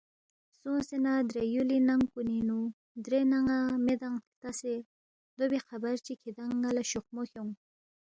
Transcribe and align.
سونگسے 0.59 0.97
نہ 1.05 1.13
درے 1.29 1.43
یُولی 1.53 1.77
ننگ 1.87 2.05
کُنِنگ 2.11 2.43
نُو 2.47 2.59
درے 3.03 3.21
نن٘ا 3.31 3.59
میدانگ 3.85 4.17
ہلتسے 4.25 4.73
دو 5.35 5.43
بی 5.51 5.59
خبر 5.67 5.93
چی 6.05 6.13
کِھدان٘ی 6.21 6.55
ن٘ا 6.61 6.69
لہ 6.75 6.83
شوخمو 6.91 7.21
کھیونگ 7.31 7.53